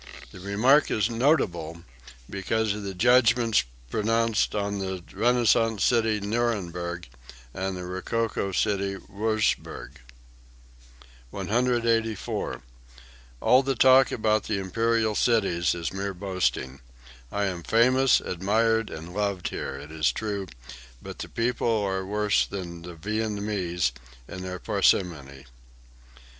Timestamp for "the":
0.31-0.39, 2.81-2.95, 4.79-5.03, 7.77-7.83, 13.61-13.75, 14.45-14.57, 21.19-21.29, 22.81-22.95